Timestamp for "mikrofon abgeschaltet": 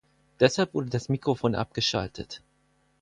1.09-2.41